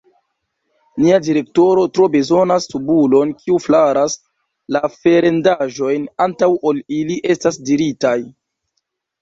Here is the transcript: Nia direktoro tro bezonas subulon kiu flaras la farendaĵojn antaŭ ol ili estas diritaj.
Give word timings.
Nia 1.01 1.17
direktoro 1.25 1.83
tro 1.97 2.07
bezonas 2.15 2.65
subulon 2.75 3.33
kiu 3.43 3.59
flaras 3.67 4.15
la 4.77 4.81
farendaĵojn 4.95 6.09
antaŭ 6.27 6.51
ol 6.73 6.83
ili 7.01 7.23
estas 7.37 7.61
diritaj. 7.73 8.17